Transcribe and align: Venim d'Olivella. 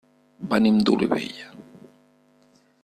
Venim 0.53 0.79
d'Olivella. 0.87 1.53